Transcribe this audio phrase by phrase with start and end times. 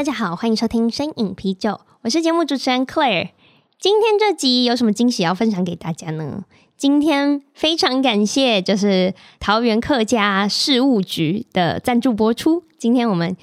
[0.00, 3.32] 大家好，欢迎收听声饮啤酒，我是节目主持人 Claire。
[3.78, 6.42] 今天这集有什么惊喜要分享给大家呢？
[6.78, 12.64] 今天非常感谢，就是桃园客家事务局的赞助播出。
[12.78, 13.36] 今天我们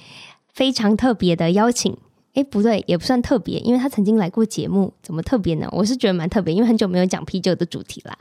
[0.52, 1.96] 非常特别的邀请，
[2.34, 5.68] 诶，不对，也不算特别，因为他曾经来过节目，怎么特别呢？
[5.70, 8.18] 我是觉得蛮特别，因为很久没有讲啤酒的主题啦。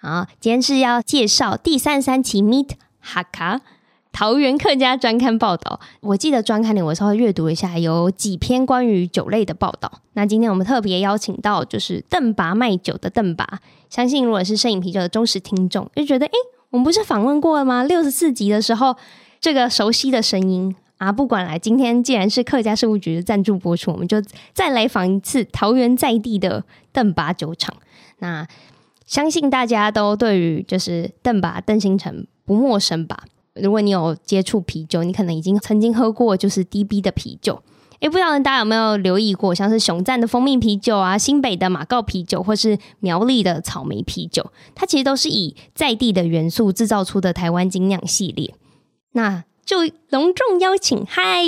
[0.00, 2.70] 好，今天是要介绍第三三期 Meet
[3.04, 3.60] Hakka。
[4.12, 9.90] 桃园客家专刊报道，我记得专刊里我稍微阅读一下，有几篇关于酒类的报道。
[10.14, 16.32] 那今天我们特别邀请到就是邓拔卖酒的邓拔，相信如果是摄影啤酒的忠实听众，就觉得诶，
[16.70, 17.84] 我们不是访问过了吗？
[17.84, 18.96] 六十四集的时候，
[19.40, 24.20] 这个熟悉的声音啊，不管来，今天既然是客家事务局的赞助播出，我们就
[24.52, 27.72] 再来访一次桃园在地的邓拔酒厂。
[28.18, 28.44] 那
[29.06, 33.22] 相信大家都对于就是邓拔邓新成不陌生吧？
[33.62, 37.62] 如果你有接触啤酒，你可能已经曾经喝过就是 DB 的啤酒。
[38.00, 48.54] 诶，不知道大家有没有留意过，像是熊赞的蜂蜜啤酒啊，新北的马告啤酒，或是苗栗的草莓啤酒，它其实都是以在地的元素制造出的台湾精酿系列。
[49.14, 49.78] 那就
[50.10, 51.42] 隆重邀请，嗨，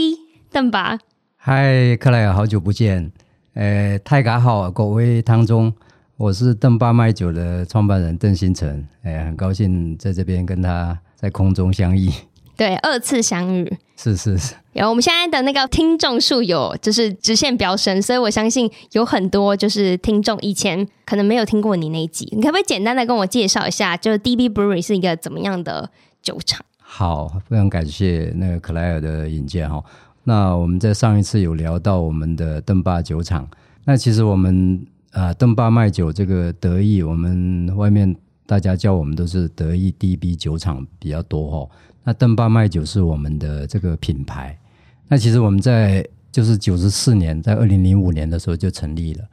[0.51, 0.99] 邓拔，
[1.37, 3.13] 嗨，克莱尔，好久不见。
[3.55, 5.73] 诶，大家好，各位听众，
[6.17, 10.99] 我是邓巴卖酒的创办人邓新成，诶，很高兴在这边跟他。
[11.21, 12.11] 在空中相遇，
[12.57, 14.55] 对，二次相遇，是是是。
[14.73, 25.91] 然后我们现在的那个听众数有就是直线飙升，所以我相信有很多就是听众以前可能没有听过你那一集，你可不可以简单的跟我介绍一下，就是 DB Brewery 是一个怎么样的
[26.23, 26.65] 酒厂？
[26.79, 29.85] 好，非常感谢那个克莱尔的引荐哈。
[30.25, 33.47] 那我们在上一次有聊到我们的邓巴酒厂，
[33.85, 38.17] 那其实我们啊邓巴卖酒这个得意，我们外面。
[38.51, 41.71] 大家叫我们都是得意 DB 酒厂比较多哦。
[42.03, 44.59] 那邓巴麦酒是我们的这个品牌。
[45.07, 49.25] 那其实我们在就是九十四年，在二零零五年的时候就成立了。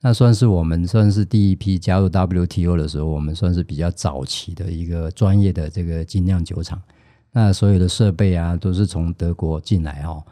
[0.00, 6.80] 那算是我们算是第一批加入 WTO 的时候，我们算是比较早期的一个专业的这个精酿酒厂。
[7.30, 10.24] 那所有的设备啊都是从德国进来哦。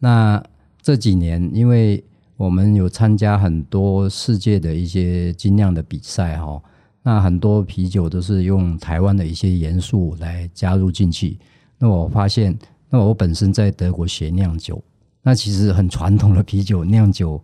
[0.00, 0.42] 那
[0.82, 2.02] 这几年，因为
[2.36, 6.60] 我们有参加很多世界的一些精酿的比赛哈。
[7.06, 11.38] 那很多啤酒都是用台湾的一些元素来加入进去。
[11.76, 12.56] 那我发现，
[12.88, 14.82] 那我本身在德国学酿酒，
[15.22, 17.38] 那其实很传统的啤酒酿酒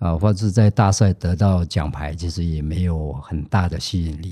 [0.00, 4.30] 啊，或者是在大赛得到奖牌，其实也没有很大的吸引力，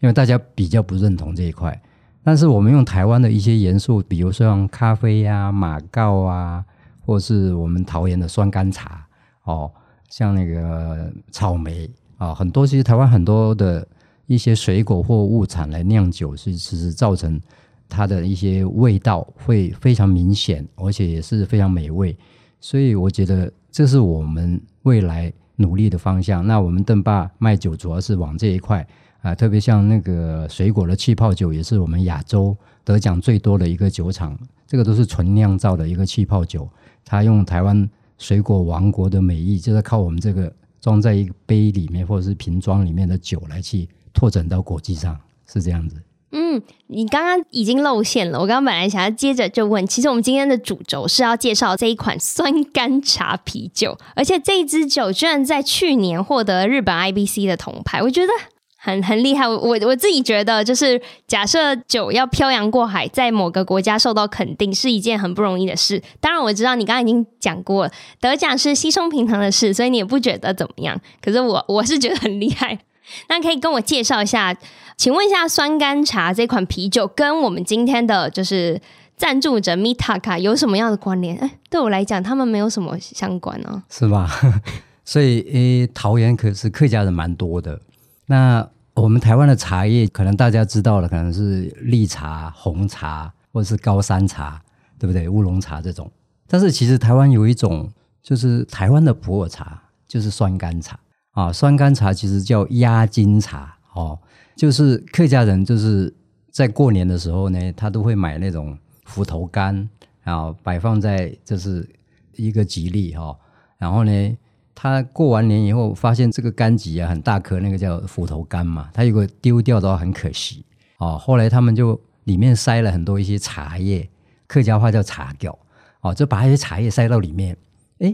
[0.00, 1.80] 因为大家比较不认同这一块。
[2.22, 6.62] 但是我们用台湾的一些元素，比如说像咖啡呀、马告啊，
[7.00, 9.06] 或是我们桃园的酸甘茶
[9.44, 9.72] 哦，
[10.10, 11.88] 像那个草莓
[12.18, 13.88] 啊，很多其实台湾很多的。
[14.28, 17.40] 一些水果或物产来酿酒，是其实造成
[17.88, 22.16] 它的一些味道会非常明显，而且也是非常美味。
[22.60, 26.46] 所以我觉得这是我们未来努力的方向。
[26.46, 28.86] 那我们邓爸卖酒主要是往这一块
[29.22, 34.38] 啊，特别像那个水果的气泡酒，也是我们亚洲得奖最多的一个酒厂。
[34.66, 36.68] 这个都是纯酿造的一个气泡酒，
[37.02, 37.88] 它用台湾
[38.18, 40.52] 水果王国的美意，就是靠我们这个
[40.82, 43.88] 装在一个杯里面或者是瓶装里面的酒来去。
[44.18, 45.94] 拓展到国际上是这样子。
[46.32, 48.40] 嗯，你刚刚已经露馅了。
[48.40, 58.32] 我刚刚本来想要接着就问，其实我们今天的主轴是要介绍这一款酸甘茶啤酒，而且这一支酒居然在去年获得日本 IBC 的铜牌，我觉得
[58.76, 59.46] 很很厉害。
[59.46, 66.02] 我我我自己觉得，就是假设酒要漂洋过海，在某个国家受到肯定，是一件很不容易的事。
[66.20, 67.88] 当然，我知道你刚刚已经讲过，
[68.20, 71.00] 得奖是稀松平常的事，所以你也不觉得怎么样。
[71.22, 72.78] 可是我我是觉得很厉害。
[73.28, 74.56] 那可以跟我介绍一下，
[74.96, 78.80] 请问一下酸甘茶这款啤酒跟我们今天的就是
[79.16, 81.36] 赞助者 Meet Hakka 有什么样的关联？
[81.38, 84.30] 哎，对我来讲，他们没有什么相关呢、啊，是吧？
[85.04, 87.80] 所以，诶，桃园可是客家人蛮多的。
[88.26, 94.60] 那我们台湾的茶叶，可能大家知道了，可能是绿茶、红茶，或者是高山茶，
[94.98, 95.26] 对不对？
[95.28, 96.10] 乌龙茶这种。
[96.46, 97.90] 但是，其实台湾有一种，
[98.22, 100.98] 就是台湾的普洱茶，就是酸甘茶。
[101.38, 104.18] 啊，酸甘茶其实叫压金茶哦，
[104.56, 106.12] 就是客家人就是
[106.50, 109.86] 在过年的时候呢，他都会买那种斧头柑
[110.24, 111.88] 啊，摆放在就是
[112.34, 113.36] 一个吉利哈、哦。
[113.78, 114.36] 然后呢，
[114.74, 120.64] 他过完年以后发现这个柑橘啊很大颗，那个叫斧头柑嘛，他如果丢掉的话很可惜
[120.96, 121.16] 哦。
[121.16, 124.10] 后来他们就里面塞了很多一些茶叶，
[124.48, 125.56] 客家话叫茶轿
[126.00, 127.56] 哦，就把一些茶叶塞到里面，
[128.00, 128.12] 哎，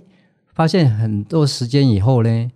[0.52, 2.50] 发现很多时间以后呢，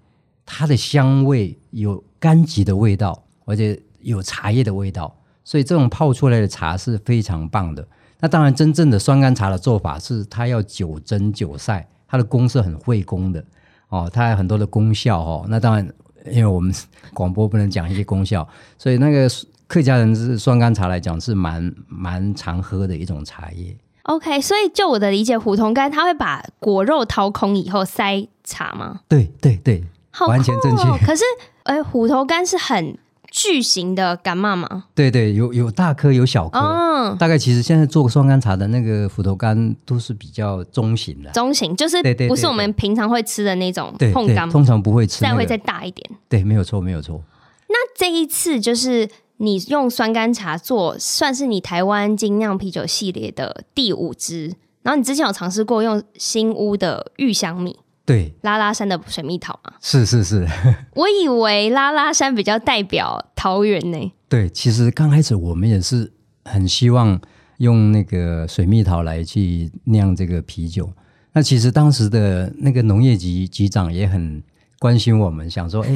[0.51, 5.15] 它的香味有柑橘的味道，而且有茶叶的味道，
[5.45, 7.87] 所以这种泡出来的茶是非常棒的。
[8.21, 11.87] 那当然，真正的酸甘茶的做法是它要九蒸九晒。
[12.11, 13.45] 它的功是很会功的
[13.91, 15.45] 哦，它有很多的功效哦。
[15.51, 15.87] 那当然，
[16.31, 16.75] 因为我们
[17.13, 18.49] 广播不能讲一些功效，
[18.79, 19.29] 所以那个
[19.67, 23.77] 客家人是酸甘茶来讲是蛮蛮常喝的一种茶叶。
[24.05, 29.03] OK，所以就我的理解，虎头柑它会把果肉掏空以后塞茶吗？
[29.07, 29.85] 对对对，
[30.19, 30.85] 好哦，完全正确。
[31.07, 31.23] 可是，
[31.63, 32.99] 哎，虎头柑是很。
[33.31, 34.85] 巨型的柑嘛吗？
[34.95, 36.59] 对对，有有大颗有小颗。
[36.59, 41.31] 哦，大概其实现在做酸柑茶的那个虎头柑都是比较中型的。
[41.33, 46.11] 中型就是不是我们平常会吃的那种椪柑，通常不会吃，那个，再会再大一点。
[46.27, 47.23] 对，没有错，没有错。
[47.69, 49.07] 那这一次就是
[49.37, 54.55] 你用酸柑茶做，算是你台湾精酿啤酒系列的第五支。
[54.81, 57.79] 然后你之前有尝试过用新屋的玉香米。
[58.09, 60.49] 对，拉拉山的水蜜桃嘛，是是是，
[60.97, 64.13] 我以为拉拉山比较代表桃园呢。
[64.31, 66.11] 对，其实刚开始我们也是
[66.47, 67.21] 很希望
[67.59, 70.91] 用那个水蜜桃来去酿这个啤酒。
[71.35, 74.43] 那其实当时的那个农业局局长也很
[74.79, 75.95] 关心我们，想说， 哎，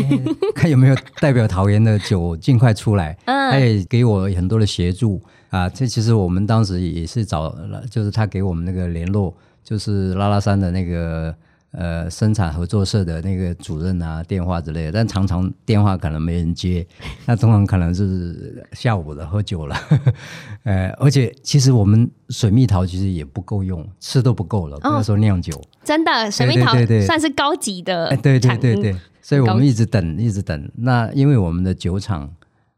[0.54, 3.16] 看有没有代表桃园的酒尽快出来。
[3.24, 5.18] 嗯，他也给我很多的协助
[5.48, 5.66] 啊。
[5.66, 11.34] 这其实我们当时也是找了，就是他给我们那个联络，就是拉拉山的那个。
[11.72, 16.86] 呃，生产合作社的那个主任啊，电话之类的，但常常电话可能没人接，
[17.24, 19.74] 那通常可能是下午了，喝酒了。
[20.64, 25.58] 呃，而且其实我们水蜜桃其实也不够用，吃都不够了，不要说酿酒。
[25.82, 26.72] 真的，水蜜桃
[27.06, 28.14] 算是高级的。
[28.18, 30.70] 对对对对，所以我们一直等，一直等。
[30.76, 32.30] 那因为我们的酒厂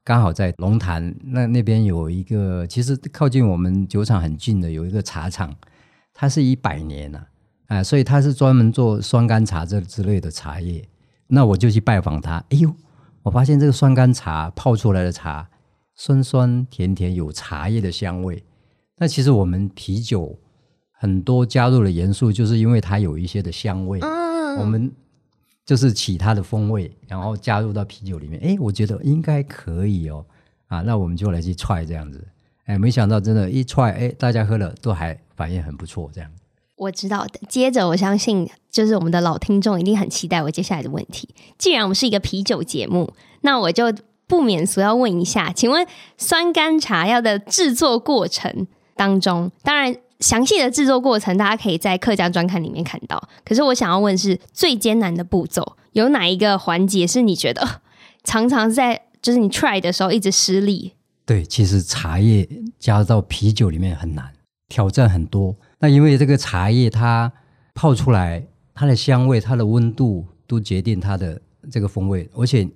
[0.05, 5.53] 刚好在龙潭，那那边有一个，其实靠近我们酒厂很近的，有一个茶厂，
[6.15, 7.19] 它是一百年了。
[7.19, 7.27] 啊，
[7.85, 10.87] 所以他是专门做酸甘茶这之类的茶叶，
[11.27, 12.37] 那我就去拜访他。
[12.51, 12.73] 哎呦，
[13.23, 15.49] 我发现这个酸甘茶泡出来的茶，
[15.95, 18.45] 酸酸甜甜，有茶叶的香味。
[18.99, 20.39] 那其实我们啤酒
[20.93, 24.93] 很多加入了元素，就是因为它有一些的香味，嗯，我们
[25.65, 28.41] 就是起它的风味，然后加入到啤酒里面。
[28.43, 30.25] 哎，我觉得应该可以哦。
[30.67, 32.25] 啊，那我们就来去 try 这样子。
[32.67, 36.31] 哎，没想到真的，一 try，哎，大家喝了都还反应很不错，这样。
[36.85, 37.41] 我知道的。
[37.49, 41.29] 接着，我相信就是我们的老听众一定很期待我接下来的问题。
[41.59, 43.93] 既然我们是一个啤酒节目，那我就
[44.27, 45.87] 不免俗要问一下，请问
[46.17, 53.29] 酸柑茶要的制作过程当中，当然详细的制作过程大家可以在客家专刊里面看到。
[53.45, 57.83] 可是我想要问是最艰难的步骤，有哪一个环节是你觉得
[58.23, 60.93] 常常在就是你 try 的时候一直失利？
[61.27, 62.49] 对，其实茶叶
[62.79, 64.33] 加到啤酒里面很难，
[64.69, 65.57] 挑战很多。
[65.79, 67.31] 那因为这个茶叶它
[67.75, 68.43] 泡出来，
[68.73, 71.41] 它的香味、它的温度都决定它的
[71.71, 72.67] 这个风味，而且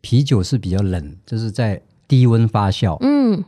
[0.00, 3.44] 啤酒是比较冷，就是在低温发酵，嗯，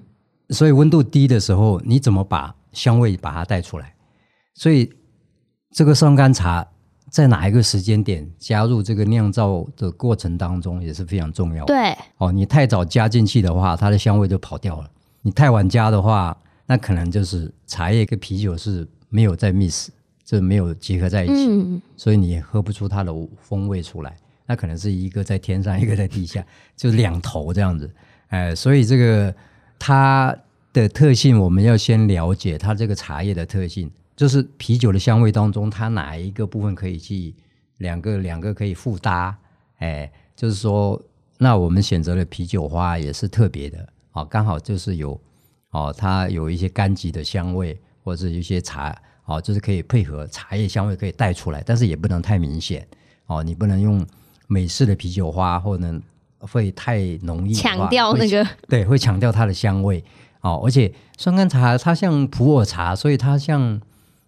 [0.50, 3.94] 所以温度低的时候，你怎么把香味把它带出来？
[4.54, 4.92] 所以
[5.72, 6.66] 这个酸柑茶
[7.10, 11.74] 在哪一个时间点加入这个酿造的过程当中也是非常重要的。
[11.74, 14.86] 对，哦，你太早加进去的话，它的香味就跑掉了；
[15.22, 16.36] 你太晚加的话，
[16.66, 18.86] 那可能就是茶叶跟啤酒是。
[19.08, 19.88] 没有在 miss，
[20.24, 24.16] 这没有结合在一起，嗯，所以你也喝不出它的风味出来。
[24.46, 26.44] 那可能是一个在天上，一个在地下，
[26.76, 27.90] 就两头这样子。
[28.28, 29.34] 哎，所以这个
[29.78, 30.34] 它
[30.72, 37.34] 的特性，我们要先了解它这个茶叶的特性，就是啤酒的香味当中，它哪一个部分可以去
[37.78, 39.36] 两个两个可以互搭？
[39.78, 41.00] 哎，就是说，
[41.36, 45.18] 那我们选择的啤酒花也是特别的，哦，刚好就是有
[45.70, 47.78] 哦，它有一些柑橘的香味。
[48.08, 48.96] 或者一些茶
[49.26, 52.86] 哦，就是可以配合茶叶香味可以带出来，但是也不能太明显
[53.26, 53.42] 哦。
[53.42, 54.04] 你不能用
[54.46, 56.00] 美式的啤酒花，或者
[56.38, 60.02] 会太浓郁，强调那个对，会强调它的香味
[60.40, 60.62] 哦。
[60.64, 63.78] 而且酸甘茶它像普洱茶，所以它像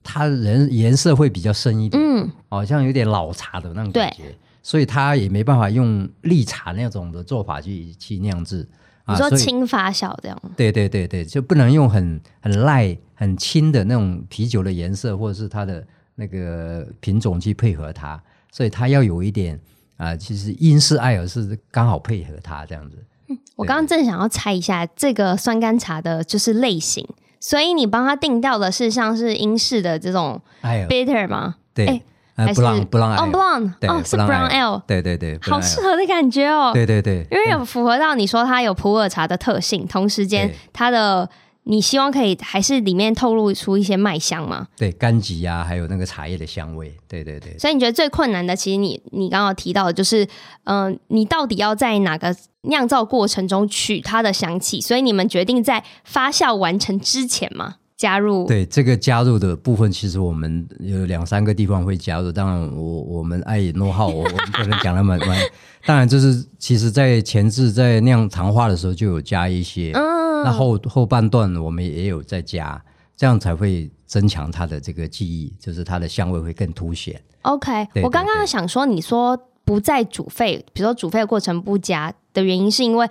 [0.03, 4.25] 它人颜色会比较深一点，嗯，好、哦、像有点老茶的那种感觉，
[4.63, 8.69] 所以它也没办法用绿茶那种的做法去去酿制。
[9.11, 10.43] 你说轻发酵这样？
[10.57, 19.55] 对对对对，就不能用很很 light 很轻的那种啤酒的颜色，或者是它的那个品种去配合它，所以它要有一点
[19.97, 22.97] 啊、呃，其实英式艾尔是刚好配合它这样子。
[23.29, 27.07] 嗯，我刚刚正想要猜一下这个酸甘茶的就是类型，
[27.39, 31.57] 所以你帮他定调的是像是英式的这种 bitter 吗？
[31.73, 32.03] 对，
[32.47, 36.71] 呃，布朗布朗哦，布朗哦，是 Brown Ale，对对对，好适合的感觉哦。
[36.73, 41.29] 对对对，因为有符合到你说它有普洱茶的特性，同时间它的。
[41.65, 44.67] 你希望可以还是里面透露出一些麦香吗？
[44.79, 46.93] 对，柑橘呀，还有那个茶叶的香味。
[47.07, 47.57] 对对对。
[47.59, 50.25] 所以你觉得最困难的，其实你你刚刚提到的就是，
[50.65, 54.81] 嗯、呃，你到底要在哪个酿造过程中取它的香气？
[54.81, 58.47] 所以你们决定在发酵完成之前嘛，加入。
[58.47, 62.33] 对，这个加入的部分，其实我们有两三个地方会加入。
[62.33, 65.39] 当然我，我我们爱也诺号，我我们不能讲那么完。
[65.85, 69.93] 当然，就是其实在前置在酿糖化的时候就有加一些。
[69.95, 70.43] 嗯。
[70.43, 72.83] 那后后半段我们也有在加，
[73.15, 77.21] 这样才会增强它的这个记忆，就是它的香味会更凸显。
[77.43, 83.07] OK，对对对，我刚刚想说，你说不在煮沸，比如说煮沸的过程不加的原因，是因为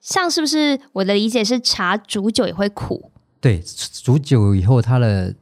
[0.00, 3.12] 像是不是我的理解是茶煮久也会苦？
[3.44, 3.62] 对，
[4.02, 5.34] 煮久以后它的，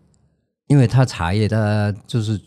[0.67, 2.41] 因为它茶叶它就是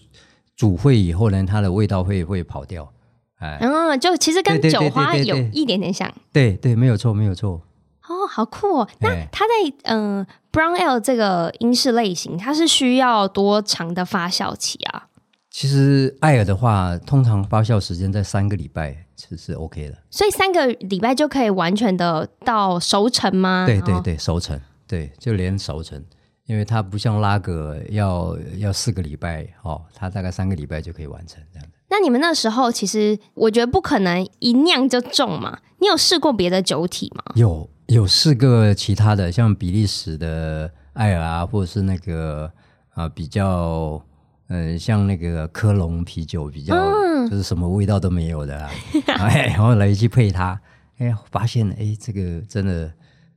[0.53, 2.91] 煮沸以后呢，它的味道会会跑掉。
[3.37, 6.13] 哎，嗯，就其实跟酒花有一点点像。
[6.33, 7.61] 对对，对，没有错，没有错。
[8.05, 8.89] 哦，好酷哦！
[8.99, 15.07] 那它在嗯、呃、Brown Ale 这个英式类型，它是需要多长的发酵期啊？
[15.49, 19.97] 其实艾尔的话，通常发酵时间在三个礼拜，其实是 OK 的。
[20.11, 23.65] 所以三个礼拜就可以完全的到熟成吗？
[23.65, 26.03] 对对对，熟成，对，就连熟成，
[26.45, 31.73] 因为它不像拉格要要四个礼拜哦，它大概三个礼拜就可以完成这样子。
[31.89, 35.59] 那你们那时候其实我觉得不可能一酿就中嘛？
[35.79, 37.23] 你有试过别的酒体吗？
[37.35, 37.69] 有。
[37.89, 42.51] 有试过其他的，像比利时的艾尔啊，或者是那个
[42.95, 44.03] 啊比较，
[44.47, 48.71] 嗯、呃，像那个科隆啤酒，比较、嗯、就是什么味道都没有的、啊，
[49.21, 50.59] 哎，然后来去配它，
[50.97, 52.91] 哎，发现哎，这个真的，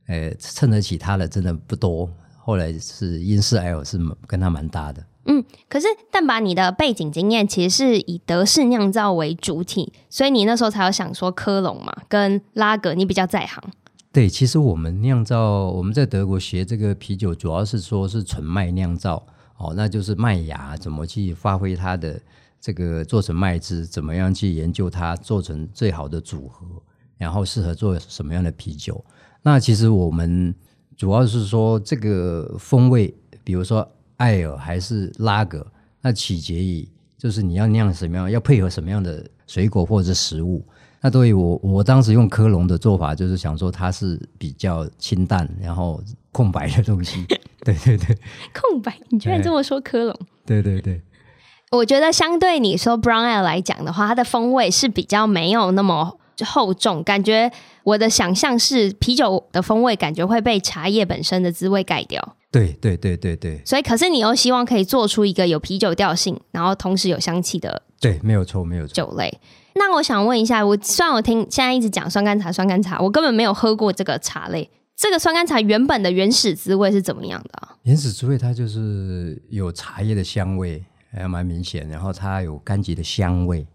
[0.09, 2.09] 哎，衬得起它的真的不多。
[2.35, 5.05] 后来是英式艾尔是跟它蛮搭的。
[5.25, 13.63] 嗯，可是但把你的背景经验其实是以德式酿造为主体，所以你那时候才有想说科隆嘛，跟拉格你比较在行。
[14.11, 19.23] 对，其实我们酿造，我们在德国学这个啤酒，主要是说是纯麦酿造，
[19.57, 22.19] 哦，那就是麦芽怎么去发挥它的
[22.59, 26.65] 这个做成麦汁，怎么样去研究它做成最好的组合，
[27.19, 29.05] 然后适合做什么样的啤酒。
[29.41, 30.53] 那其实我们
[30.97, 35.65] 主要是说这个风味，比如说艾尔还是拉格，
[36.01, 40.65] 那取决于就是你要酿什么样，要配合什么样的水果或者是食物。
[41.01, 46.03] 那对于我，我当时用科隆的做法，就是想说它是比较清淡，然后
[46.33, 47.25] 空白的东西。
[47.63, 48.17] 对 对对，
[48.53, 50.13] 空白，你居然这么说科隆？
[50.45, 51.01] 对对对，
[51.71, 57.51] 我觉得相对你说 Brown Ale 来讲的话，它的风味是比较没有那么厚重，感觉
[57.83, 62.35] 我的想象是啤酒的风味感觉会被茶叶本身的滋味盖掉。
[62.51, 69.39] 对对对对对，所以可是你又希望可以做出一个有啤酒调性，然后同时有香气的，对，没有错，没有错，酒类。
[69.75, 74.67] 那我想问一下，我虽然我听现在一直讲酸甘茶，酸甘茶，我根本没有喝过这个茶类。
[74.95, 77.77] 这个酸甘茶原本的原始滋味是怎么样的啊？
[77.83, 83.65] 原始滋味它就是有茶叶的香味，还蛮明显，然后它有柑橘的香味，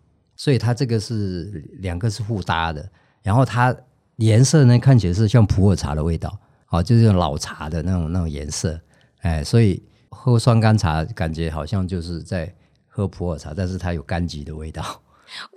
[0.44, 2.86] 所以它这个是两个是互搭的。
[3.22, 3.74] 然后它
[4.16, 8.78] 颜色呢，看起来是像普洱茶的味道，好，就是老茶的那种那种颜色，
[9.22, 12.54] 哎，所以喝酸甘茶感觉好像就是在
[12.88, 14.84] 喝普洱茶，但是它有柑橘的味道。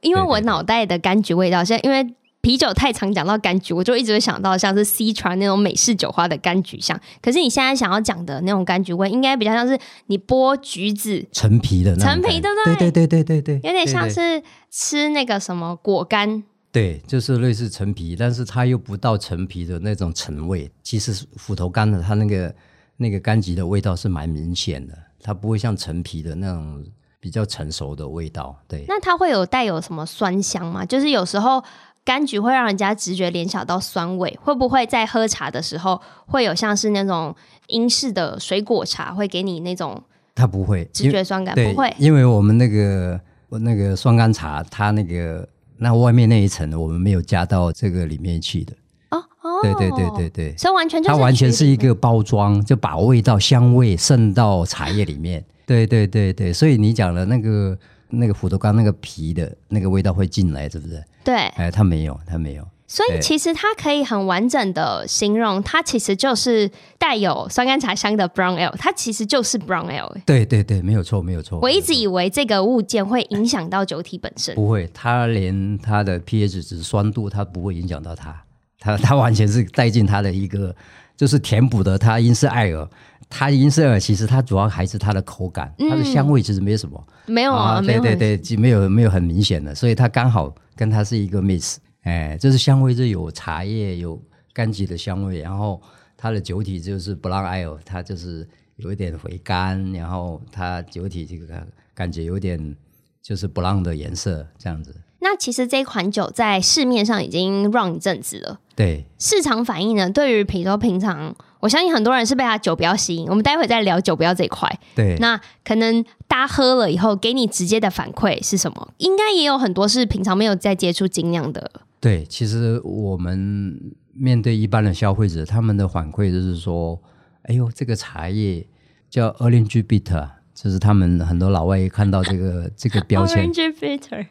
[0.01, 2.15] 因为我脑袋的柑橘味道，现在因为
[2.47, 6.97] 啤酒太常讲到柑橘，我就一直会想到像是 Citra 那种美式酒花的柑橘香。
[7.21, 12.75] 可是你现在想要讲的那种柑橘味，应该比较像是你剥橘子陈皮的那种陈皮，对不对？
[12.77, 16.41] 对对对对对对，有点像是吃那个什么果干。
[16.71, 20.71] 对，就是类似陈皮，但是它又不到陈皮的那种陈味。
[20.81, 22.55] 其实斧头柑的它那个
[22.95, 26.81] 那个柑橘的味道是蛮明显的，它不会像陈皮的那种。
[27.19, 28.85] 比较成熟的味道，对。
[28.87, 30.85] 那它会有带有什么酸香吗？
[30.85, 31.61] 就是有时候
[32.07, 37.35] 柑橘会让人家直觉联想到酸味，会不会在喝茶的时候会有像是那种
[37.67, 40.01] 英式的水果茶会给你那种？
[40.33, 45.45] 它不会直觉酸感，不会，因为我们那个那个酸甘茶，它那个
[45.77, 48.73] 那外面那一层我们没有加到这个里面去的。
[49.09, 55.43] 哦哦，对对对对对，所以完全就是它完全是一个包装，就把味道香味渗到茶叶里面。
[55.65, 57.77] 对对对对，所以你讲的那个
[58.09, 61.03] 那个斧头柑那个皮的那个味道会进来，是不是？
[61.23, 62.67] 对，哎，它没有，它没有。
[62.89, 70.09] 所以其实它可以很完整的形容，它其实就是带有酸甘茶香的 Brown Ale，它其实就是 Brown Ale。
[70.25, 71.59] 对对对，没有错，没有错。
[71.59, 78.33] 我一直以为这个物件会影响到酒体本身，不会，它连它的 pH 值酸度，它不会影响到它，
[78.79, 80.73] 它它完全是带进它的一个，
[81.17, 82.87] 就是填补的它英式艾尔。
[83.29, 94.21] 它英式其实它主要还是它的口感，它的香味其实没什么，嗯、没有啊，对对对，没有没有很明显的，所以它刚好跟它是一个 mix，哎，就是香味是有茶叶有
[94.53, 95.81] 柑橘的香味，然后
[96.15, 102.75] 它的酒体就是 brown ale，它就是有一点回甘，然后它酒体这个感觉有点
[103.21, 104.95] 就是 brown 的颜色这样子。
[105.29, 110.09] 那其实这款酒在市面上已经 run 一阵子了，对市场反应呢？
[110.09, 113.27] 对于比如说平常，我相信很多人是被它酒标吸引。
[113.27, 114.73] 我们待会再聊酒标这一块。
[114.95, 118.93] 对，那可能大家喝了以后，给你直接的反馈是什么？
[118.99, 121.69] 应该也有很多是平常没有在接触精酿的。
[121.99, 123.77] 对，其实我们
[124.13, 126.97] 面对一般的消费者，他们的反馈就是说
[127.43, 128.65] ：“哎呦，这个茶叶
[129.09, 133.47] 叫 Orange Bitter。”就是他们很多老外一看到这个 这个标签，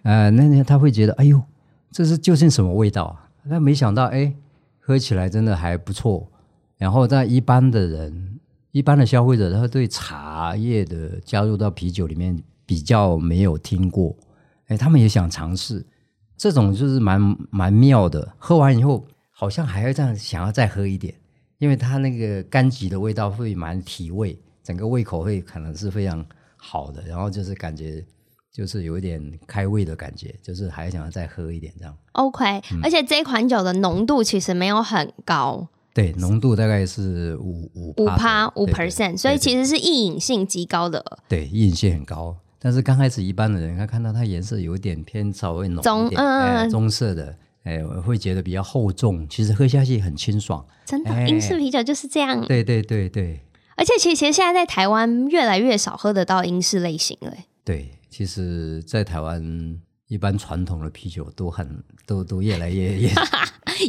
[0.02, 1.40] 呃，那那他会觉得，哎呦，
[1.92, 3.30] 这是究竟什么味道啊？
[3.44, 4.34] 那没想到，哎，
[4.80, 6.28] 喝起来真的还不错。
[6.78, 8.40] 然后在一般的人、
[8.72, 14.16] 一般的消费者，他对茶叶的加入到啤酒里面比较没有听过，
[14.66, 15.86] 哎，他们也想尝试。
[16.36, 18.34] 这种就是蛮蛮妙的。
[18.36, 21.14] 喝完以后，好像还要这样想要再喝一点，
[21.58, 24.36] 因为它那个柑橘的味道会蛮提味。
[24.66, 28.04] 整个胃口会可能是非常好的，然后就是感觉
[28.52, 31.96] 就是有一点开胃的感觉，就是还想要再喝一点这样。
[32.12, 41.04] OK，嗯，而且这款酒的浓度其实没有很高，对，浓度大概是五五五趴五 percent，所以其实是易饮性极高的。
[41.28, 50.66] 对，易饮性很高，但是刚开始一般的人他看到它颜色有一点偏稍微浓一点，嗯、哎，棕色的，哎，会觉得比较厚重，其实喝下去很清爽。
[50.84, 52.44] 真的，英式啤酒就是这样。
[52.46, 53.40] 对对对对。
[53.76, 57.32] 而且，其实现在在台湾越来越少喝得到英式类型了。
[57.64, 59.78] 对，其实，在台湾
[60.08, 63.08] 一般传统的啤酒都很都都越来越 越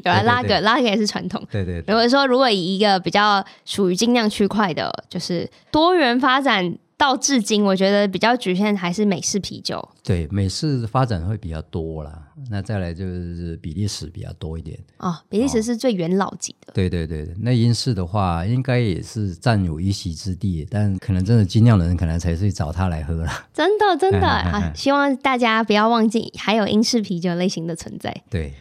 [0.04, 1.42] 有啊拉格，拉格也是传统。
[1.52, 1.94] 对对，对。
[1.94, 6.78] 如果说，如果以一个比较属于精酿区块的，就是多元发展。
[6.98, 9.88] 到至今，我觉得比较局限还是美式啤酒。
[10.04, 12.24] 对，美式发展会比较多啦。
[12.50, 14.80] 那再来就是比利时比较多一点。
[14.98, 16.72] 哦，比利时是最元老级的。
[16.72, 23.32] 哦、对对对，那英式的话，应该也是占有一席之地，但可能真的精酿的人，可能才去找他来喝了。
[23.54, 24.72] 真的真的啊！
[24.76, 28.24] 希望大家不要忘记，还有英式啤酒类型的存在。
[28.30, 28.54] 对，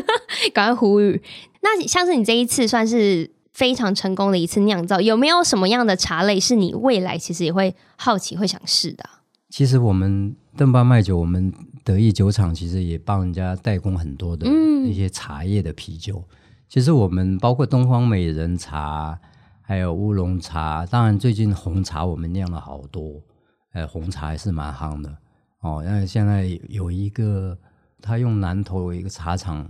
[0.52, 1.22] 赶快呼吁。
[1.62, 3.30] 那像是你这一次算是。
[3.58, 9.04] 非常成功的一次酿造，有没有什么样的茶类是你未来其实也会好奇、会想试的？
[9.50, 14.46] 其实我们邓巴麦酒，我们得意酒厂其实也帮人家代工很多的
[14.86, 16.18] 一些茶叶的啤酒。
[16.18, 16.36] 嗯、
[16.68, 19.18] 其实我们包括东方美人茶，
[19.60, 23.20] 还有乌龙茶，当然最近红茶我们酿了好多，
[23.72, 25.12] 呃，红茶还是蛮夯的
[25.62, 25.82] 哦。
[25.84, 27.58] 因为现在有一个，
[28.00, 29.68] 他用南投有一个茶厂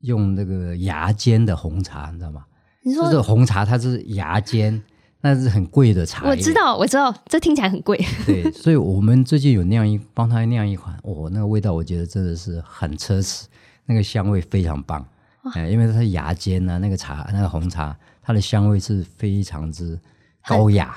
[0.00, 2.46] 用那个芽尖的红茶，你知道吗？
[2.82, 4.82] 你说这个红茶，它是芽尖，
[5.20, 6.26] 那是很贵的茶。
[6.28, 7.96] 我知道，我知道，这听起来很贵。
[8.26, 13.44] 对， 所以我们最近有酿一，帮他酿一款，哦，那个味道我觉得真的是很奢侈，
[13.86, 15.06] 那个香味非常棒。
[15.54, 19.98] 哎，因为它是芽尖啊，那个茶，那个红茶，它的香味是非常之
[20.46, 20.96] 高雅。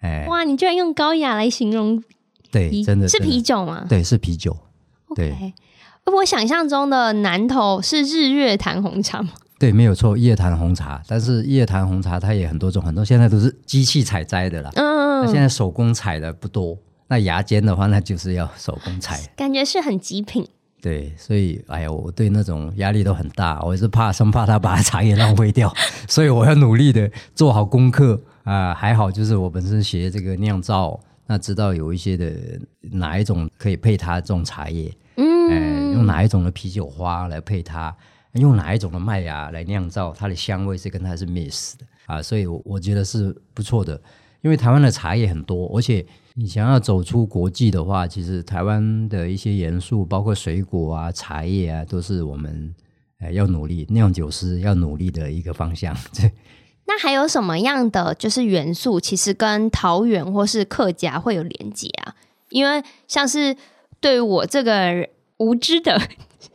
[0.00, 2.02] 哎，哇，你居然用高雅来形容？
[2.50, 3.84] 对，真的是啤酒吗？
[3.88, 4.56] 对，是啤酒。
[5.08, 5.16] Okay.
[5.16, 5.54] 对，
[6.12, 9.30] 我想象中的南投是日月潭红茶吗？
[9.64, 14.70] 对，没有错，叶坛红茶，但是叶坛红茶它也很多种，很多现在都是机器采摘的了。
[14.76, 16.76] 嗯，现在手工采的不多。
[17.08, 20.46] 那芽尖的话，那就是要手工采，感觉是很极品。
[20.82, 25.72] 对，所以哎呀，我对那种压力都很大，我是怕生怕他把茶叶浪费掉，
[26.06, 28.74] 所以我要努力的做好功课啊、呃。
[28.74, 32.34] 还好就是我本身学这个酿造，那知道有一些的
[32.82, 37.96] 哪一种可以配它这种茶叶，嗯、呃，用哪一种的啤酒花来配它。
[38.40, 44.00] 用哪一种的麦芽来酿造，它的香味是跟它是 miss 的啊，所以我我觉得是不错的。
[44.42, 52.74] 因为台湾的茶叶很多，而且你想要走出国际的话，其实台湾的一些元素，包括水果啊、茶叶啊，都是我们
[53.20, 55.96] 呃要努力酿酒师要努力的一个方向。
[56.14, 56.30] 对。
[56.86, 62.14] 那还有什么样的就是元素，其实跟桃园或是客家会有连结啊？
[62.50, 63.56] 因为像是
[64.00, 65.98] 对我这个无知的。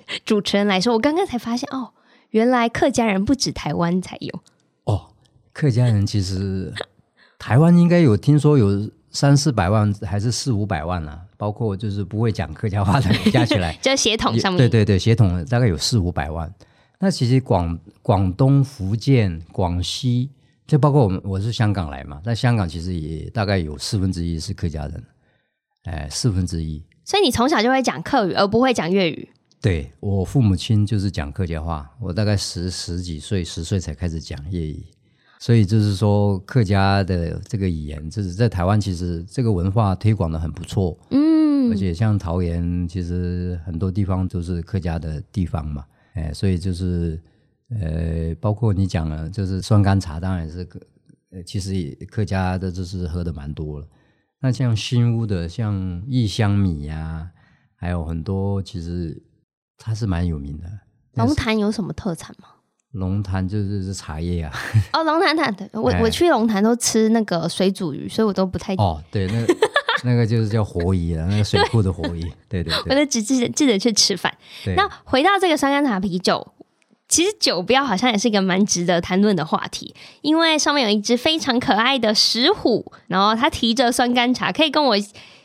[0.25, 1.93] 主持人来说，我刚刚才发现哦，
[2.31, 4.39] 原来客家人不止台湾才有
[4.85, 5.11] 哦。
[5.53, 6.73] 客家人其实
[7.37, 11.21] 台湾应该有听说有三四百万，还是四五百万啊？
[11.37, 16.53] 包括就是不会讲客家话的加起来， 就血统上面，对对对，血统大概有四五百万。
[16.99, 20.29] 那其实广广东、福建、广西，
[20.67, 25.03] 就包括我们，我是香港来嘛，在香港其实也大概有四分之一是客家人，
[25.85, 26.83] 哎，四分之一。
[27.05, 29.29] 所以你从小就会讲客语，而不会讲粤语。
[29.61, 34.85] 对，我父母亲就是讲客家话，我大概十十几岁、十岁才开始讲粤语。
[35.37, 40.97] 所以就是说客家的这个语言，就是在台湾其实这个文化推广的很不错。
[41.11, 47.17] 嗯，而且像桃园，其实很多地方都是客家的地方嘛，哎，所以就是
[47.69, 50.79] 呃，包括你讲了，就是酸甘茶，当然是客，
[51.45, 53.87] 其实也客家的就是喝的蛮多了。
[54.41, 57.31] 那像新屋的，像异香米呀、啊，
[57.75, 59.21] 还有很多，其实
[59.79, 60.65] 它是蛮有名的。
[61.13, 62.49] 龙潭有什么特产吗？
[62.91, 64.53] 龙潭就是是茶叶啊。
[64.93, 68.75] 哦，龙潭潭，我我去龙潭都吃那个水煮鱼，所以我都不太。
[68.75, 69.55] 哦，对，那个、
[70.03, 72.21] 那个就是叫活鱼啊，那个水库的活鱼。
[72.47, 74.31] 对对对，我就只记得记得去吃饭。
[74.75, 76.53] 那回到这个酸甘茶啤酒。
[77.07, 84.95] 其实酒标好像也是一个蛮值得谈论的话题，因为上面有一只非常可爱的石虎，然后它提着酸甘茶，可以跟我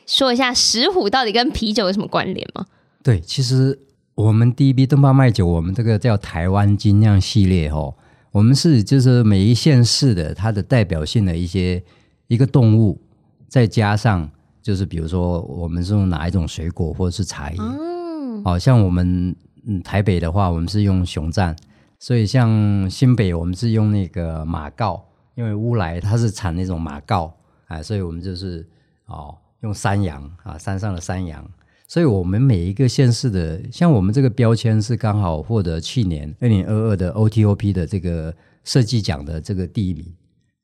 [0.06, 2.66] 说一下石虎到底跟啤酒有什么关联吗？
[3.02, 3.78] 对，其实
[4.14, 7.94] 我们第一批登巴麦酒，我们这个叫台湾精酿系列哦，
[8.30, 11.82] 我们是就是每一县市的它的代表性的一些
[12.28, 13.00] 一个动物，
[13.48, 14.30] 再加上
[14.62, 19.34] 就是比如说我们是用哪一种水果或者是茶叶，哦，好像我们。
[19.66, 21.56] 嗯，台北的话，我们是用熊赞，
[21.98, 25.02] 所以像新北，我们是用那个马告，
[25.36, 27.34] 因为乌来它是产那种马告
[27.66, 28.68] 啊，所以我们就是
[29.06, 31.42] 哦用山羊啊，山上的山羊，
[31.86, 40.12] 所以我们每一个县市的，像我们这个标签是刚好获得去年二零二二的 OTOP 的这个设计奖的这个第一名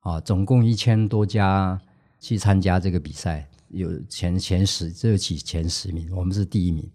[0.00, 1.78] 啊，总共一千多家
[2.18, 6.90] 去参加这个比赛，有前前十，这个起前十名，我们是第一名。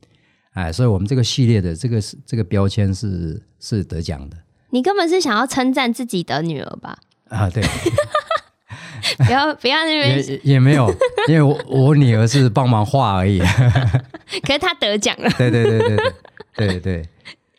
[0.53, 4.37] 哎，所以我们这个系列的这个是这个标签是是得奖的。
[4.71, 6.97] 你根本是想要称赞自己的女儿吧？
[7.29, 7.63] 啊，对，
[9.25, 10.87] 不要不要那边也也没有，
[11.27, 13.39] 因为我我女儿是帮忙画而已。
[14.41, 15.29] 可是她得奖了。
[15.37, 15.97] 对对对对
[16.55, 17.05] 对对对，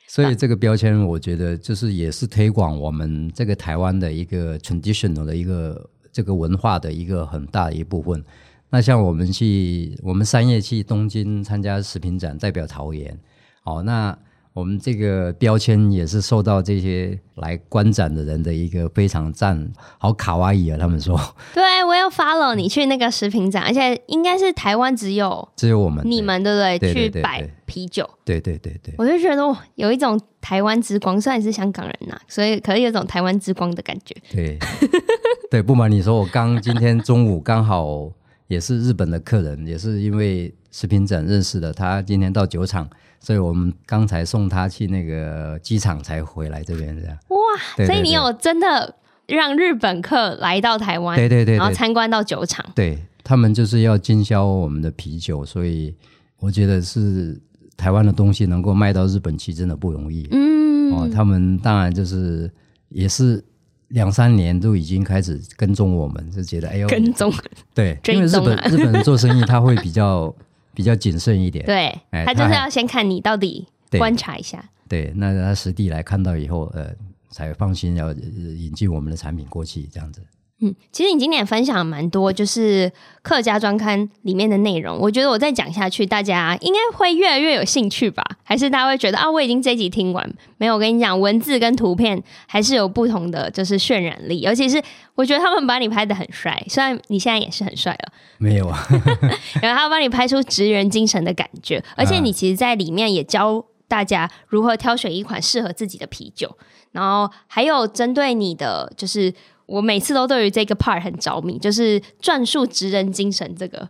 [0.07, 8.25] 所以这个标签我觉得就是也是推广我们这个台湾的一个 traditional 的一个这个文化的一个很大的一部分。
[8.69, 13.17] 那像我们去，我们三月去东京参加食品展，代表桃园。
[13.63, 14.17] 哦，那
[14.57, 20.79] 我们这个标签也是受到这些来观展的人的一个非常赞，好卡哇伊啊！
[20.81, 21.15] 他们说，
[21.53, 26.95] 对，我有 follow 你去那个食品展，而且应该是台湾只有只有我们你们对不对？
[26.95, 29.43] 去摆啤酒，对对对对，我就觉得
[29.75, 34.17] 有一种台湾之光，虽然是香港人呐、啊，所以可以有一种台湾之光的感觉。
[34.33, 34.59] 对
[35.53, 38.11] 对，不瞒你说，我刚今天中午刚好。
[38.49, 41.73] 也是日本的客人，也是因为食品展认识的。
[41.73, 42.89] 他今天到酒厂，
[43.21, 47.17] 所以我们刚才送他去那个机场才回来这边这样。
[47.29, 47.37] 哇，
[47.77, 48.95] 对对对，所以你有真的
[49.27, 52.65] 让日本客来到台湾，对对对，对，然后参观到酒厂。
[52.75, 55.95] 对，他们就是要经销我们的啤酒，所以
[56.39, 57.41] 我觉得是
[57.77, 60.29] 台湾的东西能够卖到日本去，真的不容易。
[60.31, 62.51] 嗯，哦，他们当然就是
[62.89, 63.45] 也是。
[63.91, 67.33] 两三年都已经开始跟踪我们，就觉得哎呦，跟踪
[67.73, 70.35] 对，因为日本日本人做生意他会比较
[70.77, 76.95] 比较谨慎一点，对，哎、他就是要先看你到底观察一下，对，对，那他实地来看到以后，呃，
[77.31, 80.21] 才放心要引进我们的产品过去这样子。
[80.61, 82.91] 嗯，其实你今天也分享蛮多，就是
[83.21, 84.99] 客家专刊里面的内容。
[84.99, 88.25] 我觉得我再讲下去，大家应该会越来越有兴趣吧？
[88.43, 90.35] 还是大家会觉得啊，我已经这集听完？
[90.57, 94.41] 没有，我跟你讲，文字跟图片还是有不同的，就是渲染力。
[94.41, 94.83] 尤其是
[95.15, 98.83] 我觉得他们把你拍的很帅，虽然你现在也是很帅了，没有啊。
[99.61, 106.57] 然后他帮你拍出职人精神的感觉，而且你其实在里面也教大家如何挑选一款适合自己的啤酒，
[106.93, 109.35] 然后还有针对你的就是。
[109.67, 113.89] 我每次都对于这个 part 很着迷，就是转述职人精神这个，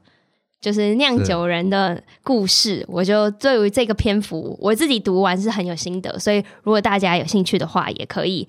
[0.61, 2.85] 就是酿酒人的故事。
[2.89, 8.49] 我就对于这个篇幅，我自己读完是很有心得，所以如果大家有兴趣的话，也可以。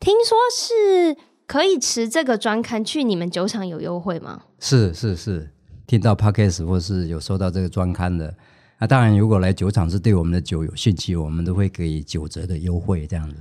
[0.00, 4.42] 听说是可以持这个专刊去你们酒厂有优惠吗？
[4.58, 5.50] 是是是，
[5.86, 8.34] 听到 podcast 或是有收到这个专刊的，
[8.80, 13.36] 那当然如果来酒厂是对我们的酒有兴趣，我们都会给九折的优惠这样子。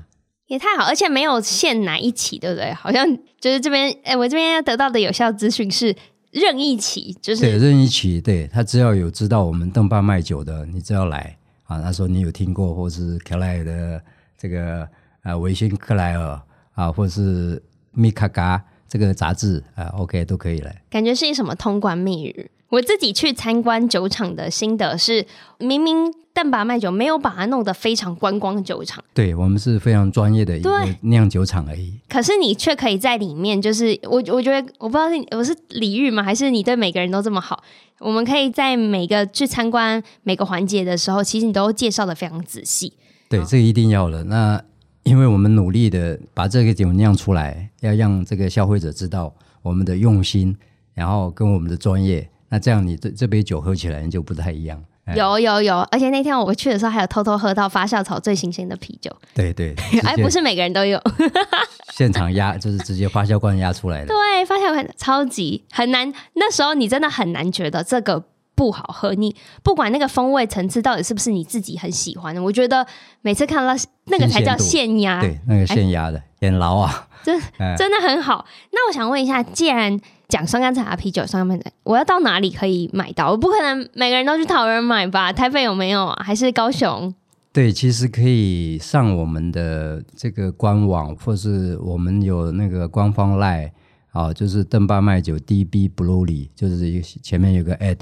[0.51, 2.73] 也太好，而且没有限哪一期，对不对？
[2.73, 3.07] 好像
[3.39, 5.95] 就是这边，哎，我这边要得到的有效资讯是
[6.31, 14.03] 任意期，就是对任意期，对他只要有知道我们邓爸卖酒的，你只要来啊，他说你有听过或是克莱尔的
[14.37, 14.85] 这个
[15.23, 16.41] 啊维新克莱尔
[16.73, 22.51] 啊，或是米卡嘎这个杂志啊，OK 都可以来，感觉是一什么通关密语。
[22.71, 25.25] 我自己去参观酒厂的心得是，
[25.59, 30.69] 明明邓爸卖酒没有把它弄得非常观光酒厂，对我们是非常专业的一个
[31.01, 31.99] 酿酒厂而已。
[32.07, 37.61] 可是你却可以在里面，就是我我觉得我不知道是我是礼遇吗，还是你对每个人都这么好？
[37.99, 42.93] 我们可以在每个去参观每个环节的时候，其实你都介绍的非常仔细。
[43.27, 44.23] 对，这个一定要的。
[44.23, 44.63] 那
[45.03, 50.55] 因为我们努力的把这个酒酿出来，要让这个消费者知道我们的用心，
[50.93, 52.29] 然后跟我们的专业。
[52.51, 54.83] 那这样你这这杯酒喝起来就不太一样。
[55.15, 59.11] 有有有，而且那天我去的时候还有偷偷喝到发酵草最新鲜的啤酒。
[59.33, 61.01] 对对，哎，不是每个人都有。
[61.91, 64.07] 现场压就是直接发酵罐压出来的。
[64.07, 69.13] 对，发酵罐超级很难，那时候你真的很难觉得这个不好喝。
[69.15, 72.85] 你不管那个风味层次到底是不是你自己很喜欢的，我觉得
[73.21, 73.73] 每次看到
[74.05, 77.41] 那个才叫现压，对，那个现压的很牢啊，真
[77.75, 78.45] 真的很好。
[78.71, 79.99] 那我想问一下，既然
[80.31, 83.31] 讲双甘茶啤酒上面的，我要到哪里可以买到？
[83.31, 85.33] 我不可能每个人都去桃园买吧？
[85.33, 86.23] 台北有没有啊？
[86.23, 87.13] 还是高雄？
[87.51, 93.71] 对，其实可以上我们的这个官网，或是我们有那个官方 LINE
[94.11, 97.99] 啊，就是邓巴麦酒 DB Brewery，就是前面有个 at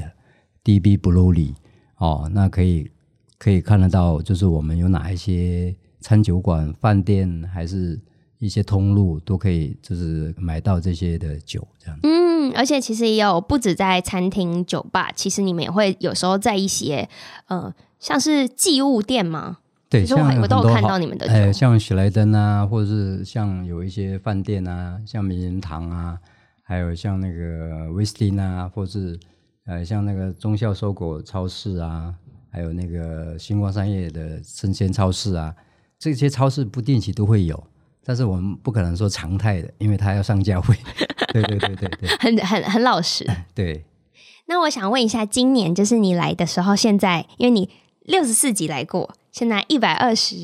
[0.63, 1.55] DB Brewery
[1.97, 2.91] 哦，那可以
[3.39, 7.99] 可以看得到，就是我们有哪一些餐酒馆、饭店还是。
[8.39, 11.99] 一些通路都可以，就是买到这些的酒，这样。
[12.03, 17.07] 嗯，而且其实也有不止在餐厅、酒吧，其实你们也会有时候在一些
[17.47, 19.57] 呃，像是寄物店吗？
[19.89, 26.17] 对，其实我我都有看到你们的酒，呃，像喜来登啊，或者是像有一些饭店啊，像名人堂啊，
[26.63, 29.19] 还有像那个威斯汀啊，或是
[29.65, 32.13] 呃，像那个中孝收购超市啊，
[32.49, 35.53] 还有那个星光商业的生鲜超市啊，
[35.97, 37.61] 这些超市不定期都会有。
[38.09, 40.75] 但是我们不可能说常态的，因为他要上教会。
[41.31, 43.23] 对对对对对，很很很老实。
[43.53, 43.85] 对。
[44.47, 47.69] 那我想问一下，今年就是你来的时候，现在因为你
[48.05, 50.35] 六十四集来过，现在一百二十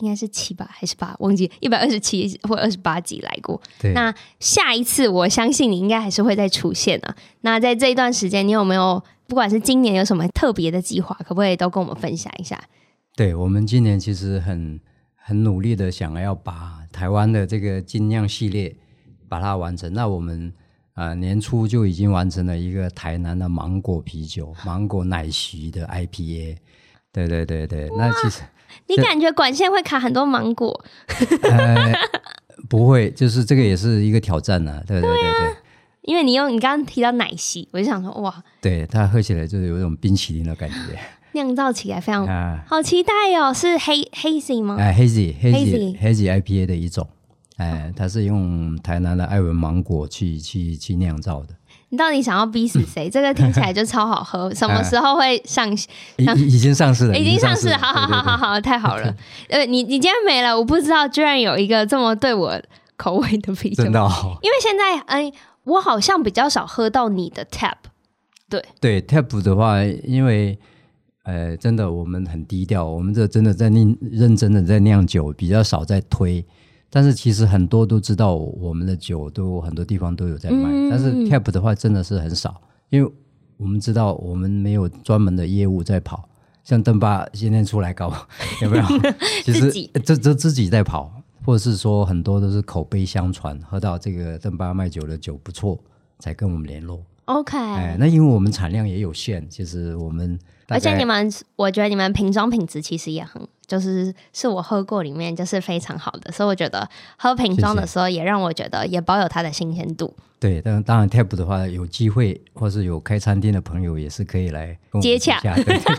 [0.00, 1.16] 应该是七吧还是八？
[1.20, 3.58] 忘记一百二十七或二十八集来过。
[3.80, 3.94] 对。
[3.94, 7.16] 那下一次我相信你应该还是会再出现啊。
[7.40, 12.62] 那在这一段时间，你有没有不管是今年有什么特别的计划，可不可以都跟我们分享一下？
[13.16, 14.78] 对，我们今年其实很。
[15.28, 18.72] 很努力的想要把台湾的这个精酿系列
[19.28, 19.92] 把它完成。
[19.92, 20.52] 那我们
[20.92, 26.58] 啊、呃、年初就已经完成了一个台南的芒果啤酒、芒果奶昔的 IPA。
[27.12, 28.44] 对对对对，那其实
[28.86, 30.84] 你感觉管线会卡很多芒果？
[31.42, 31.92] 呃，
[32.68, 34.84] 不会，就是这个也是一个挑战呢、啊。
[34.86, 35.56] 对对对对，对、啊，
[36.02, 40.96] 因为你用你刚刚提到奶昔，我就想说哇，对它喝起来就是有一种冰淇淋的感觉。
[41.36, 42.26] 酿造起来非常
[42.66, 43.52] 好，期待哦！
[43.52, 44.76] 是黑 hazy 吗？
[44.80, 47.06] 哎，hazy hazy hazy IPA 的一种，
[47.58, 51.54] 哎，它是用台南的爱文芒果去去去酿造的。
[51.90, 53.08] 你到底想要逼死谁？
[53.12, 55.70] 这个听起来就超好喝，什么时候会上？
[56.16, 59.14] 已已经上市了， 已经上市了，好好好好好，太好了！
[59.50, 62.60] 呃，你你今天没了，我不知道居然有一个这么对我
[62.96, 64.36] 口味的啤酒，真的哦。
[64.42, 65.32] 因为现在，嗯，
[65.64, 67.74] 我好像比较少喝到你的 tap，
[68.48, 70.58] 对对 tap 的话，因为。
[71.26, 72.88] 呃，真的，我们很低调。
[72.88, 76.44] 我们这真的在认认真的在酿酒，比较少在推。
[76.88, 80.70] 但是其实很多都知道，我们的酒都很多地方都有在卖。
[80.70, 83.12] 嗯、但是 tap 的话，真的是很少，因为
[83.56, 86.28] 我们知道我们没有专门的业务在跑。
[86.62, 88.12] 像邓爸今天出来搞，
[88.62, 88.84] 有没有？
[89.44, 89.70] 其实
[90.04, 91.12] 这这自己在跑，
[91.44, 95.76] 或者是说很多都是口碑相传，喝到这个邓爸卖酒的酒不错，
[96.20, 97.02] 才跟我们联络。
[97.26, 100.38] OK，哎，那因为我们产量也有限，其实我们。
[100.68, 110.12] 而且你们，我觉得你们瓶装品质其实也很，就是是我喝过里面就是非常好的，所以我觉得喝瓶装的时候也让我觉得也保有它的新鲜度。
[110.40, 115.38] 对，但当然 tap 的话，有机会或是有开餐厅的朋友也是可以来接洽。
[115.40, 115.94] 对对对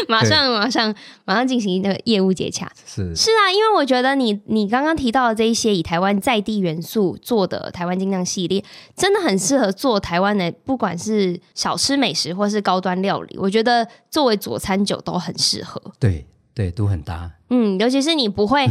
[0.08, 2.70] 马上马上马上进行一个业务接洽。
[2.86, 8.62] 是是啊，因为我觉得你你刚刚提到的这一些以台湾在地元素做的台湾精酿系列，
[8.94, 15.80] 真的很适合做台湾的，不管是小吃美食或是高端料理，我觉得作为佐餐酒都很适合。
[15.98, 17.30] 对对，都很搭。
[17.50, 18.66] 嗯，尤其是你不会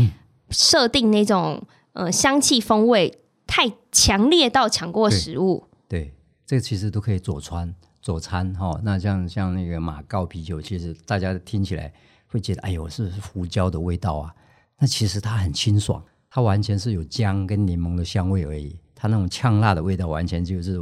[0.49, 1.61] 设定那种、
[1.93, 5.65] 嗯、呃香气风味太强烈到抢过食物。
[5.87, 6.13] 对，对，
[6.45, 7.73] 这个其实都可以佐餐。
[8.07, 11.93] 佐餐哈，那像像那个马告啤酒，其实大家听起来
[12.25, 14.33] 会觉得，哎呦，是胡椒的味道啊。
[14.79, 18.79] 那其实它很清爽，它完全是有姜跟柠檬的香味而已。
[18.95, 20.81] 它那种呛辣的味道，完全就是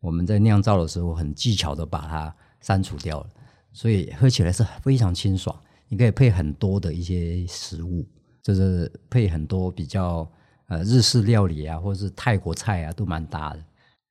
[0.00, 3.26] 我们在酿造的时候很技巧的把它删除掉了，
[3.72, 5.56] 所以喝起来是非常清爽。
[5.86, 8.04] 你可以配很多的一些食物，
[8.42, 10.28] 就是配很多比较
[10.66, 13.64] 呃日式料理啊，或者是泰国菜啊，都蛮搭的。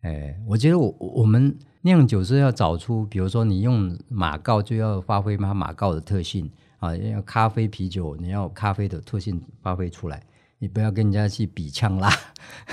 [0.04, 1.54] 哎，我觉得我我们。
[1.86, 10.24] 酿酒是要找出，比如说你用马告就要发挥它马告的特性啊，要咖啡啤酒你要咖啡的特性发挥出来，
[10.60, 12.10] 你不要跟人家去比呛啦。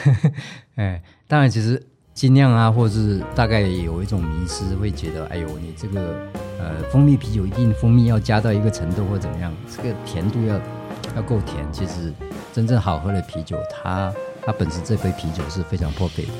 [0.76, 6.28] 哎，当然其实精酿啊，或是大概有一种迷失，会觉得哎呦，你这个
[6.60, 10.60] 呃蜂蜜啤酒一定蜂蜜要加到一个程度或怎么样，这个甜度要
[11.16, 11.66] 要够甜。
[11.72, 12.14] 其实
[12.52, 16.32] 真正好喝的啤酒，它它本身这杯啤酒是非常破费的，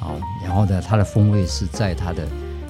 [0.00, 2.22] 哦，然后呢，它的风味是在它的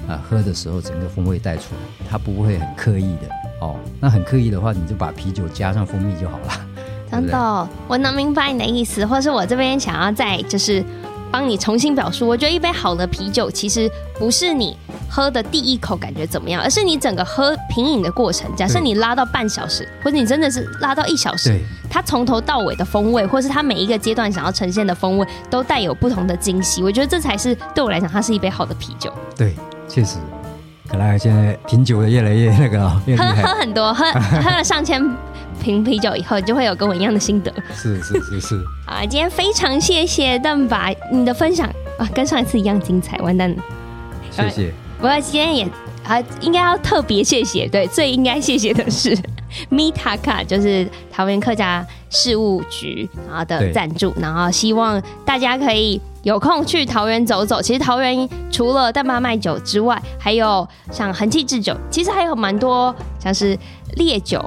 [0.07, 3.29] 啊、呃、喝的时候整个风味带出来，它不会很刻意的
[3.61, 3.75] 哦。
[3.99, 6.67] 那很刻意的话，你就把啤酒加上蜂蜜就好了。
[7.11, 10.83] 真的，对对我能明白你的意思，或是我这边想要再就是。
[11.29, 14.77] 帮你重新表述，我觉得一杯好的啤酒其实不是你
[15.09, 18.53] 喝的第一口感觉怎么样，而是你整个喝品饮的过程。
[18.55, 26.83] 假设你拉到半小时，或者你真的是拉到一小时，对它从头到尾的风味，或是它每一个阶段想要呈现的风味，都带有不同的惊喜。
[26.83, 29.11] 我觉得这才是对我来讲，它是一杯好的啤酒。
[29.35, 29.55] 对，
[29.87, 30.17] 确实，
[30.89, 34.05] 看来现在品酒的越来越那个，喝喝很多，喝
[34.41, 35.03] 喝了上千。
[35.59, 37.51] 瓶啤酒以后，就会有跟我一样的心得。
[37.73, 38.63] 是是是是。
[38.85, 41.67] 啊，今天非常谢谢邓爸你的分享
[41.97, 43.63] 啊，跟上一次一样精彩，完蛋了。
[44.29, 44.71] 谢谢。
[44.97, 45.69] 不过今天也
[46.03, 49.17] 啊，应该要特别谢谢，对，最应该谢谢的是
[49.71, 57.61] Mitaka，就是桃园客家事务局然后的赞助，然后希望大家可以有空去桃园走走。
[57.61, 63.57] 其实桃园除了蛋爸卖酒之外，还有像恒记制酒，其实还有蛮多像是
[63.95, 64.43] 烈酒。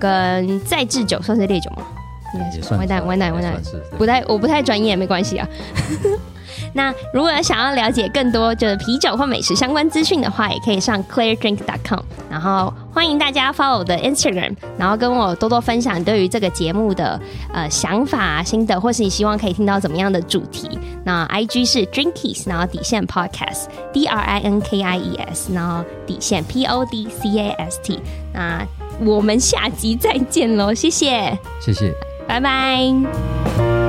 [0.00, 1.82] 跟再制酒算是烈酒吗？
[2.32, 2.74] 应该是。
[2.74, 3.52] 完蛋完蛋完蛋，
[3.98, 5.46] 不太我不太专业，没关系啊。
[6.72, 12.00] 那如果想要了解更多就是啤酒或美食相关资讯的话，也可以上 clairedrink.com。
[12.30, 17.20] 然后欢迎大家 follow 我的 Instagram，然后跟我多多分享对于这个节目的
[17.52, 20.78] 呃想法心得，或是你希望可以听到怎么样的主题。
[21.04, 27.08] 那 IG 是 Drinkies，然后底线 Podcast D R I N K I E S，然后底线 P O D
[27.08, 28.00] C A S T。
[28.32, 28.64] 那
[29.00, 31.92] 我们下集再见喽，谢谢，谢谢，
[32.28, 33.79] 拜拜。